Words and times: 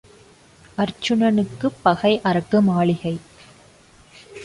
அர்ச்சுனனுக்குப் 0.77 1.77
பகை 1.83 2.19
அரக்கு 2.23 2.61
மாளிகை. 2.61 3.15